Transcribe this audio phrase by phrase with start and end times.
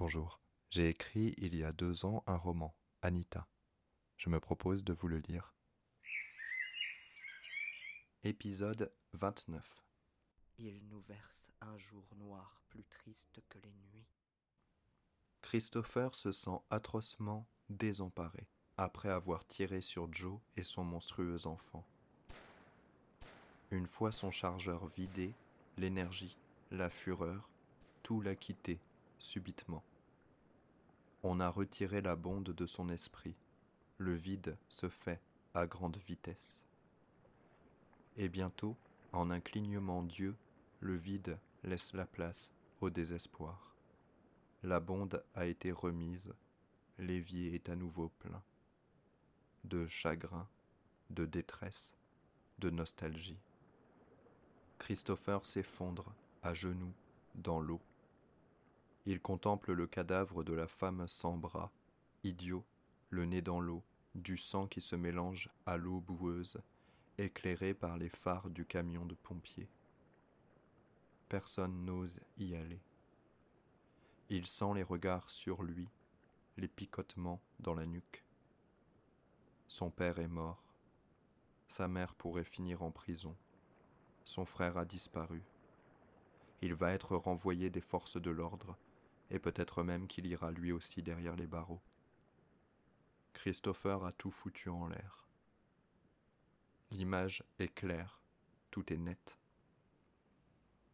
[0.00, 0.40] Bonjour.
[0.70, 3.46] J'ai écrit il y a deux ans un roman, Anita.
[4.16, 5.52] Je me propose de vous le lire.
[8.24, 9.84] Épisode 29.
[10.56, 14.06] Il nous verse un jour noir plus triste que les nuits.
[15.42, 18.48] Christopher se sent atrocement désemparé
[18.78, 21.86] après avoir tiré sur Joe et son monstrueux enfant.
[23.70, 25.34] Une fois son chargeur vidé,
[25.76, 26.38] l'énergie,
[26.70, 27.50] la fureur,
[28.02, 28.80] tout l'a quitté
[29.18, 29.84] subitement.
[31.22, 33.34] On a retiré la bonde de son esprit.
[33.98, 35.20] Le vide se fait
[35.54, 36.64] à grande vitesse.
[38.16, 38.76] Et bientôt,
[39.12, 40.34] en un clignement d'yeux,
[40.80, 43.74] le vide laisse la place au désespoir.
[44.62, 46.32] La bonde a été remise,
[46.98, 48.42] l'évier est à nouveau plein.
[49.64, 50.48] De chagrin,
[51.10, 51.94] de détresse,
[52.58, 53.38] de nostalgie.
[54.78, 56.94] Christopher s'effondre à genoux
[57.34, 57.80] dans l'eau.
[59.06, 61.72] Il contemple le cadavre de la femme sans bras,
[62.22, 62.64] idiot,
[63.08, 63.82] le nez dans l'eau,
[64.14, 66.60] du sang qui se mélange à l'eau boueuse,
[67.16, 69.68] éclairé par les phares du camion de pompiers.
[71.28, 72.80] Personne n'ose y aller.
[74.28, 75.88] Il sent les regards sur lui,
[76.56, 78.22] les picotements dans la nuque.
[79.66, 80.62] Son père est mort.
[81.68, 83.34] Sa mère pourrait finir en prison.
[84.24, 85.42] Son frère a disparu.
[86.62, 88.76] Il va être renvoyé des forces de l'ordre
[89.30, 91.80] et peut-être même qu'il ira lui aussi derrière les barreaux.
[93.32, 95.26] Christopher a tout foutu en l'air.
[96.90, 98.20] L'image est claire,
[98.70, 99.38] tout est net.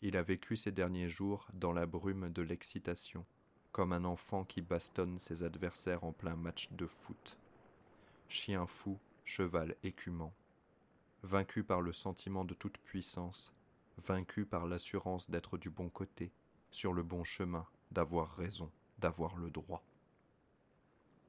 [0.00, 3.24] Il a vécu ces derniers jours dans la brume de l'excitation,
[3.72, 7.38] comme un enfant qui bastonne ses adversaires en plein match de foot.
[8.28, 10.34] Chien fou, cheval écumant.
[11.22, 13.54] Vaincu par le sentiment de toute puissance,
[13.96, 16.32] vaincu par l'assurance d'être du bon côté,
[16.70, 19.82] sur le bon chemin, d'avoir raison, d'avoir le droit.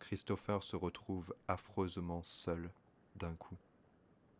[0.00, 2.70] Christopher se retrouve affreusement seul
[3.16, 3.56] d'un coup,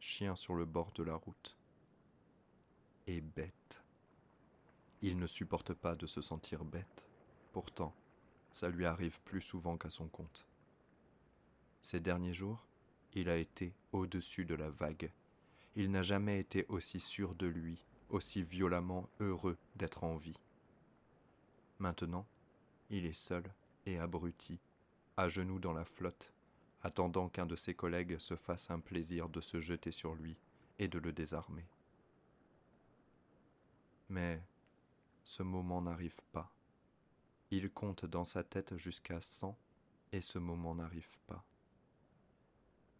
[0.00, 1.56] chien sur le bord de la route.
[3.06, 3.82] Et bête.
[5.02, 7.06] Il ne supporte pas de se sentir bête.
[7.52, 7.94] Pourtant,
[8.52, 10.46] ça lui arrive plus souvent qu'à son compte.
[11.82, 12.66] Ces derniers jours,
[13.14, 15.12] il a été au-dessus de la vague.
[15.76, 20.38] Il n'a jamais été aussi sûr de lui, aussi violemment heureux d'être en vie.
[21.80, 22.26] Maintenant,
[22.90, 23.42] il est seul
[23.86, 24.60] et abruti,
[25.16, 26.30] à genoux dans la flotte,
[26.82, 30.36] attendant qu'un de ses collègues se fasse un plaisir de se jeter sur lui
[30.78, 31.66] et de le désarmer.
[34.10, 34.42] Mais
[35.24, 36.52] ce moment n'arrive pas.
[37.50, 39.58] Il compte dans sa tête jusqu'à cent
[40.12, 41.42] et ce moment n'arrive pas.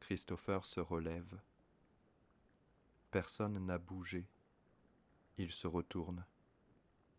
[0.00, 1.40] Christopher se relève.
[3.10, 4.28] Personne n'a bougé.
[5.38, 6.26] Il se retourne.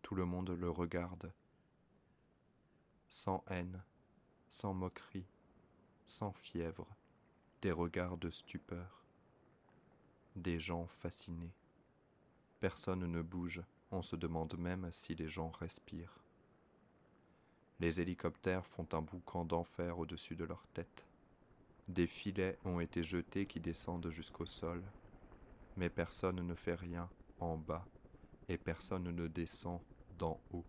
[0.04, 1.34] Tout le monde le regarde
[3.10, 3.82] sans haine,
[4.50, 5.28] sans moquerie,
[6.06, 6.88] sans fièvre,
[7.62, 9.04] des regards de stupeur,
[10.36, 11.54] des gens fascinés.
[12.60, 16.20] Personne ne bouge, on se demande même si les gens respirent.
[17.80, 21.06] Les hélicoptères font un boucan d'enfer au-dessus de leur tête.
[21.88, 24.84] Des filets ont été jetés qui descendent jusqu'au sol,
[25.78, 27.10] mais personne ne fait rien
[27.40, 27.86] en bas
[28.50, 29.80] et personne ne descend
[30.18, 30.66] d'en haut.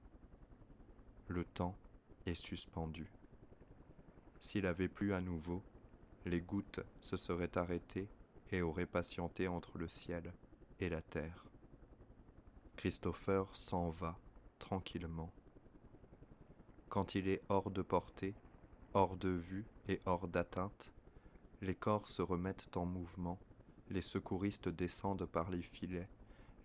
[1.29, 1.77] Le temps
[2.35, 3.11] suspendu.
[4.41, 5.63] S'il avait plu à nouveau,
[6.25, 8.09] les gouttes se seraient arrêtées
[8.51, 10.33] et auraient patienté entre le ciel
[10.81, 11.45] et la terre.
[12.77, 14.17] Christopher s'en va
[14.59, 15.33] tranquillement.
[16.89, 18.35] Quand il est hors de portée,
[18.95, 20.93] hors de vue et hors d'atteinte,
[21.61, 23.39] les corps se remettent en mouvement,
[23.91, 26.09] les secouristes descendent par les filets,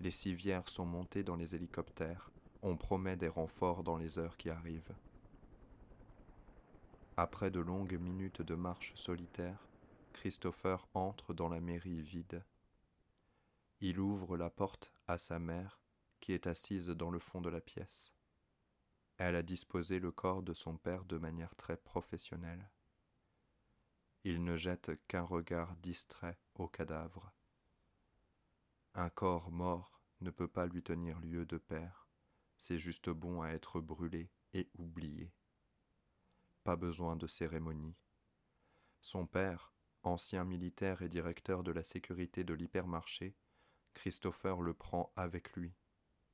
[0.02, 2.32] les civières sont montées dans les hélicoptères,
[2.62, 4.94] on promet des renforts dans les heures qui arrivent.
[7.16, 9.68] Après de longues minutes de marche solitaire,
[10.14, 12.44] Christopher entre dans la mairie vide.
[13.82, 15.80] Il ouvre la porte à sa mère,
[16.22, 18.12] qui est assise dans le fond de la pièce.
[19.18, 22.68] Elle a disposé le corps de son père de manière très professionnelle.
[24.24, 27.32] Il ne jette qu'un regard distrait au cadavre.
[28.96, 32.08] Un corps mort ne peut pas lui tenir lieu de père,
[32.58, 35.32] c'est juste bon à être brûlé et oublié
[36.64, 37.96] pas besoin de cérémonie.
[39.02, 39.74] Son père,
[40.04, 43.36] ancien militaire et directeur de la sécurité de l'hypermarché,
[43.94, 45.74] Christopher le prend avec lui,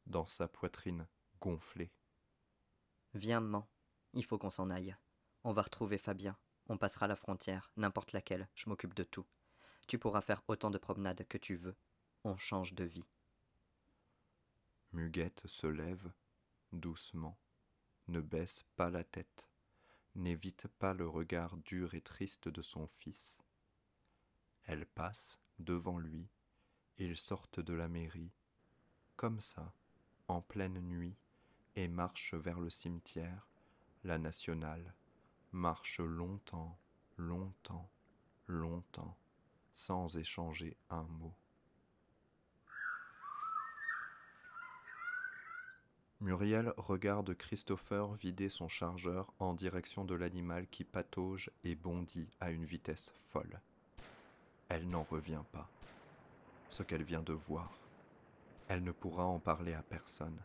[0.06, 1.08] dans sa poitrine
[1.40, 1.92] gonflée.
[3.14, 3.68] Viens, maman,
[4.14, 4.96] il faut qu'on s'en aille.
[5.44, 6.38] On va retrouver Fabien.
[6.68, 9.25] On passera la frontière, n'importe laquelle, je m'occupe de tout.
[9.88, 11.75] Tu pourras faire autant de promenades que tu veux.
[12.24, 13.08] On change de vie.
[14.92, 16.12] Muguette se lève,
[16.72, 17.40] doucement,
[18.08, 19.49] ne baisse pas la tête,
[20.16, 23.38] n'évite pas le regard dur et triste de son fils.
[24.66, 26.28] Elle passe devant lui,
[26.98, 28.32] ils sortent de la mairie,
[29.16, 29.74] comme ça,
[30.28, 31.18] en pleine nuit,
[31.76, 33.48] et marchent vers le cimetière,
[34.04, 34.94] la nationale,
[35.52, 36.78] marche longtemps,
[37.18, 37.90] longtemps,
[38.48, 39.18] longtemps,
[39.72, 41.38] sans échanger un mot.
[46.21, 52.51] Muriel regarde Christopher vider son chargeur en direction de l'animal qui patauge et bondit à
[52.51, 53.62] une vitesse folle.
[54.68, 55.69] Elle n'en revient pas.
[56.68, 57.71] Ce qu'elle vient de voir,
[58.68, 60.42] elle ne pourra en parler à personne.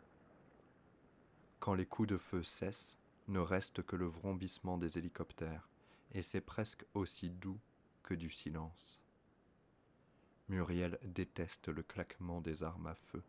[1.58, 2.96] Quand les coups de feu cessent,
[3.26, 5.68] ne reste que le vrombissement des hélicoptères,
[6.12, 7.58] et c'est presque aussi doux
[8.04, 9.02] que du silence.
[10.48, 13.24] Muriel déteste le claquement des armes à feu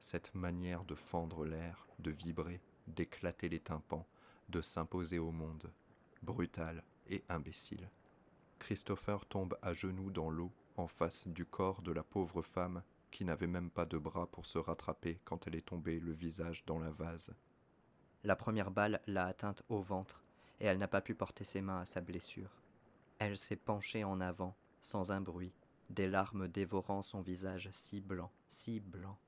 [0.00, 4.06] cette manière de fendre l'air, de vibrer, d'éclater les tympans,
[4.48, 5.70] de s'imposer au monde,
[6.22, 7.88] brutal et imbécile.
[8.58, 13.24] Christopher tombe à genoux dans l'eau en face du corps de la pauvre femme qui
[13.24, 16.78] n'avait même pas de bras pour se rattraper quand elle est tombée le visage dans
[16.78, 17.34] la vase.
[18.24, 20.24] La première balle l'a atteinte au ventre
[20.60, 22.50] et elle n'a pas pu porter ses mains à sa blessure.
[23.18, 25.52] Elle s'est penchée en avant, sans un bruit,
[25.90, 29.18] des larmes dévorant son visage si blanc, si blanc.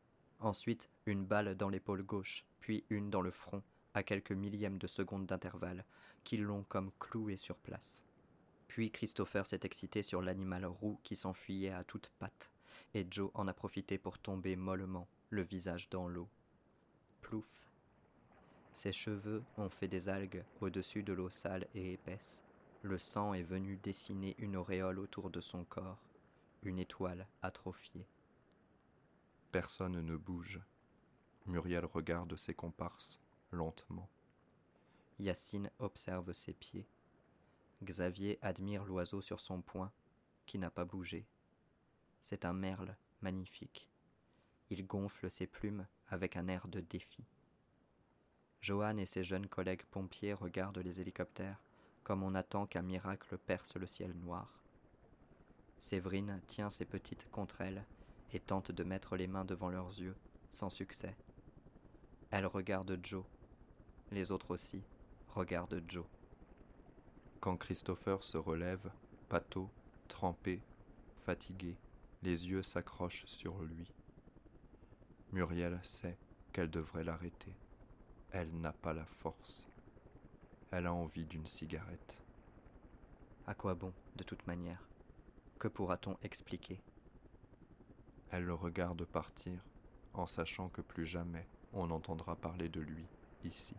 [0.40, 4.87] Ensuite, une balle dans l'épaule gauche, puis une dans le front, à quelques millièmes de
[4.87, 5.84] seconde d'intervalle,
[6.25, 8.02] qui l'ont comme cloué sur place.
[8.66, 12.50] Puis Christopher s'est excité sur l'animal roux qui s'enfuyait à toutes pattes,
[12.94, 16.28] et Joe en a profité pour tomber mollement, le visage dans l'eau.
[17.20, 17.46] Plouf.
[18.72, 22.42] Ses cheveux ont fait des algues au-dessus de l'eau sale et épaisse.
[22.82, 25.98] Le sang est venu dessiner une auréole autour de son corps,
[26.62, 28.06] une étoile atrophiée.
[29.52, 30.61] Personne ne bouge.
[31.47, 33.19] Muriel regarde ses comparses,
[33.50, 34.08] lentement.
[35.19, 36.87] Yacine observe ses pieds.
[37.82, 39.91] Xavier admire l'oiseau sur son poing,
[40.47, 41.26] qui n'a pas bougé.
[42.20, 43.88] C'est un merle magnifique.
[44.70, 47.25] Il gonfle ses plumes avec un air de défi.
[48.61, 51.61] Johan et ses jeunes collègues pompiers regardent les hélicoptères
[52.05, 54.61] comme on attend qu'un miracle perce le ciel noir.
[55.79, 57.85] Séverine tient ses petites contre elle
[58.32, 60.16] et tente de mettre les mains devant leurs yeux,
[60.50, 61.16] sans succès.
[62.30, 63.24] Elle regarde Joe.
[64.10, 64.82] Les autres aussi
[65.28, 66.06] regardent Joe.
[67.40, 68.90] Quand Christopher se relève,
[69.28, 69.70] pâteau,
[70.08, 70.62] trempé,
[71.24, 71.76] fatigué,
[72.22, 73.90] les yeux s'accrochent sur lui.
[75.32, 76.18] Muriel sait
[76.52, 77.54] qu'elle devrait l'arrêter.
[78.32, 79.66] Elle n'a pas la force.
[80.70, 82.22] Elle a envie d'une cigarette.
[83.46, 84.86] À quoi bon, de toute manière?
[85.58, 86.80] Que pourra-t-on expliquer?
[88.30, 89.64] Elle le regarde partir,
[90.14, 93.06] en sachant que plus jamais on n'entendra parler de lui
[93.44, 93.76] ici.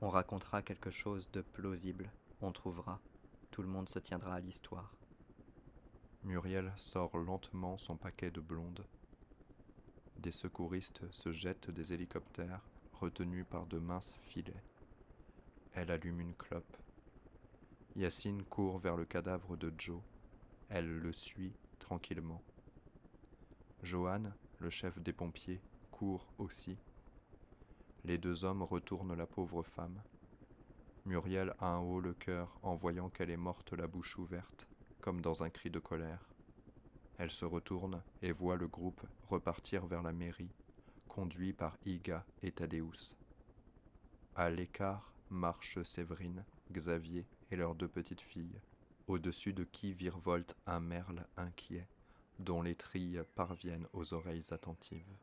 [0.00, 2.10] On racontera quelque chose de plausible,
[2.40, 3.00] on trouvera,
[3.50, 4.94] tout le monde se tiendra à l'histoire.
[6.24, 8.84] Muriel sort lentement son paquet de blondes.
[10.18, 12.60] Des secouristes se jettent des hélicoptères
[12.92, 14.62] retenus par de minces filets.
[15.74, 16.76] Elle allume une clope.
[17.94, 20.00] Yacine court vers le cadavre de Joe.
[20.68, 22.42] Elle le suit tranquillement.
[23.82, 25.60] Johan, le chef des pompiers,
[25.92, 26.76] court aussi.
[28.04, 30.02] Les deux hommes retournent la pauvre femme.
[31.04, 34.66] Muriel a un haut le cœur en voyant qu'elle est morte la bouche ouverte,
[35.00, 36.28] comme dans un cri de colère.
[37.18, 40.54] Elle se retourne et voit le groupe repartir vers la mairie,
[41.06, 43.16] conduit par Iga et Thaddeus.
[44.34, 48.60] À l'écart marchent Séverine, Xavier et leurs deux petites filles,
[49.06, 51.86] au-dessus de qui virevolte un merle inquiet
[52.38, 55.16] dont les trilles parviennent aux oreilles attentives.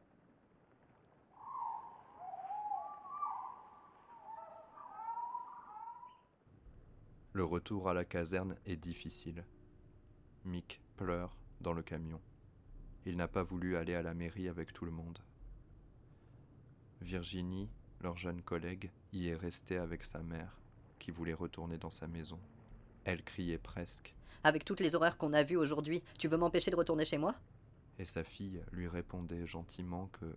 [7.33, 9.43] Le retour à la caserne est difficile.
[10.45, 12.21] Mick pleure dans le camion.
[13.05, 15.19] Il n'a pas voulu aller à la mairie avec tout le monde.
[17.01, 17.69] Virginie,
[17.99, 20.61] leur jeune collègue, y est restée avec sa mère,
[20.97, 22.39] qui voulait retourner dans sa maison.
[23.03, 26.75] Elle criait presque avec toutes les horreurs qu'on a vues aujourd'hui, tu veux m'empêcher de
[26.75, 27.35] retourner chez moi?
[27.97, 30.35] Et sa fille lui répondait gentiment que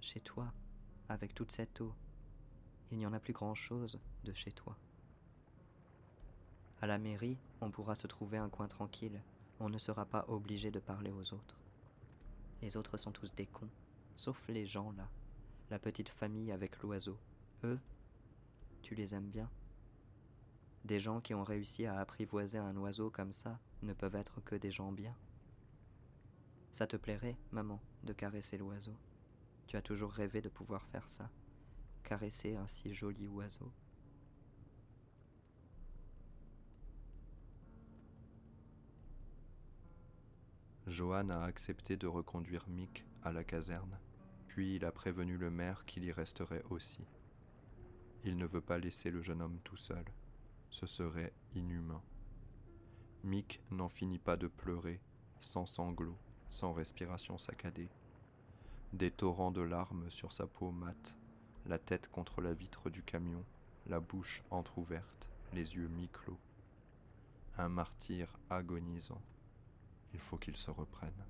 [0.00, 0.52] Chez toi,
[1.08, 1.92] avec toute cette eau,
[2.90, 4.76] il n'y en a plus grand-chose de chez toi.
[6.80, 9.20] À la mairie, on pourra se trouver un coin tranquille,
[9.58, 11.58] on ne sera pas obligé de parler aux autres.
[12.62, 13.70] Les autres sont tous des cons,
[14.14, 15.08] sauf les gens là,
[15.70, 17.18] la petite famille avec l'oiseau.
[17.64, 17.80] Eux,
[18.82, 19.50] tu les aimes bien
[20.84, 24.54] des gens qui ont réussi à apprivoiser un oiseau comme ça ne peuvent être que
[24.54, 25.14] des gens bien.
[26.72, 28.96] Ça te plairait, maman, de caresser l'oiseau
[29.66, 31.30] Tu as toujours rêvé de pouvoir faire ça.
[32.04, 33.70] caresser un si joli oiseau.
[40.86, 43.98] Johan a accepté de reconduire Mick à la caserne,
[44.46, 47.04] puis il a prévenu le maire qu'il y resterait aussi.
[48.24, 50.04] Il ne veut pas laisser le jeune homme tout seul.
[50.70, 52.02] Ce serait inhumain.
[53.24, 55.00] Mick n'en finit pas de pleurer,
[55.40, 57.88] sans sanglots, sans respiration saccadée.
[58.92, 61.16] Des torrents de larmes sur sa peau mate,
[61.66, 63.44] la tête contre la vitre du camion,
[63.86, 66.38] la bouche entr'ouverte, les yeux mi-clos.
[67.58, 69.20] Un martyr agonisant.
[70.14, 71.24] Il faut qu'il se reprenne.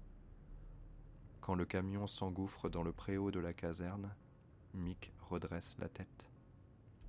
[1.40, 4.14] Quand le camion s'engouffre dans le préau de la caserne,
[4.74, 6.30] Mick redresse la tête.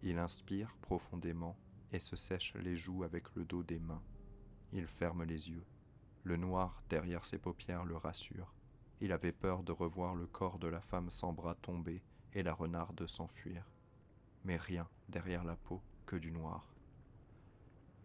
[0.01, 1.57] Il inspire profondément
[1.91, 4.01] et se sèche les joues avec le dos des mains.
[4.73, 5.65] Il ferme les yeux.
[6.23, 8.53] Le noir derrière ses paupières le rassure.
[9.01, 12.01] Il avait peur de revoir le corps de la femme sans bras tomber
[12.33, 13.65] et la renarde s'enfuir.
[14.43, 16.67] Mais rien derrière la peau que du noir.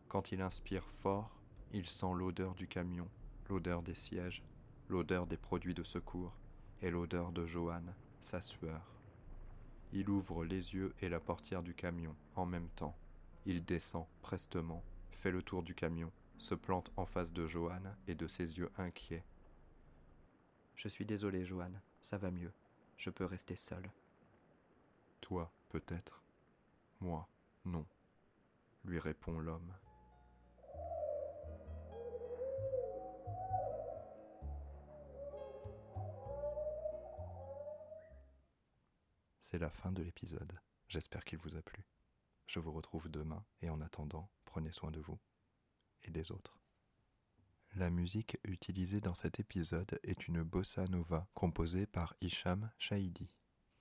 [0.09, 1.37] Quand il inspire fort,
[1.73, 3.09] il sent l'odeur du camion,
[3.49, 4.45] l'odeur des sièges,
[4.89, 6.37] l'odeur des produits de secours
[6.83, 8.81] et l'odeur de Joanne, sa sueur.
[9.93, 12.97] Il ouvre les yeux et la portière du camion en même temps.
[13.47, 18.15] Il descend prestement, fait le tour du camion, se plante en face de Joanne et
[18.15, 19.25] de ses yeux inquiets.
[20.75, 22.53] Je suis désolé, Joanne, ça va mieux.
[22.97, 23.91] Je peux rester seul.
[25.21, 26.23] Toi, peut-être.
[27.01, 27.29] Moi,
[27.65, 27.87] non,
[28.85, 29.75] lui répond l'homme.
[39.41, 40.59] C'est la fin de l'épisode.
[40.89, 41.85] J'espère qu'il vous a plu.
[42.47, 45.19] Je vous retrouve demain et en attendant, prenez soin de vous
[46.03, 46.59] et des autres.
[47.75, 53.31] La musique utilisée dans cet épisode est une bossa nova composée par Hicham Shahidi.